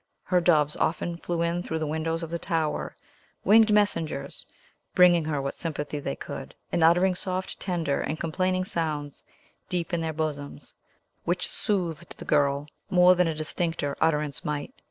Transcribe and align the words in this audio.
Her 0.23 0.41
doves 0.41 0.75
often 0.77 1.17
flew 1.17 1.43
in 1.43 1.61
through 1.61 1.77
the 1.77 1.85
windows 1.85 2.23
of 2.23 2.31
the 2.31 2.39
tower, 2.39 2.95
winged 3.43 3.71
messengers, 3.71 4.47
bringing 4.95 5.25
her 5.25 5.39
what 5.39 5.53
sympathy 5.53 5.99
they 5.99 6.15
could, 6.15 6.55
and 6.71 6.83
uttering 6.83 7.13
soft, 7.13 7.59
tender, 7.59 8.01
and 8.01 8.19
complaining 8.19 8.65
sounds, 8.65 9.23
deep 9.69 9.93
in 9.93 10.01
their 10.01 10.11
bosoms, 10.13 10.73
which 11.23 11.47
soothed 11.47 12.17
the 12.17 12.25
girl 12.25 12.67
more 12.89 13.13
than 13.13 13.27
a 13.27 13.35
distincter 13.35 13.95
utterance 14.01 14.43
might. 14.43 14.73